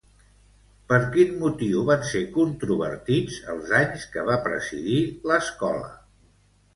Per 0.91 0.97
quin 1.15 1.33
motiu 1.41 1.83
van 1.89 2.07
ser 2.11 2.21
controvertits 2.37 3.35
els 3.53 3.73
anys 3.81 4.07
que 4.15 4.23
va 4.31 4.39
presidir 4.47 4.97
l'Escola? 5.33 5.93